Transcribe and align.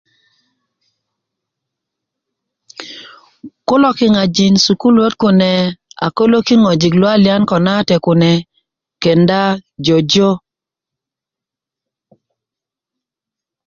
kulo 3.67 3.89
kiŋajin 3.97 4.55
sukuluöt 4.65 5.13
kune 5.21 5.51
a 6.05 6.07
kolökin 6.17 6.61
ŋojik 6.65 6.93
luwaliyan 6.99 7.43
ko 7.49 7.55
na 7.63 7.71
wate 7.77 7.95
kune 8.05 8.31
kenda 9.01 9.41
jojo 9.85 10.31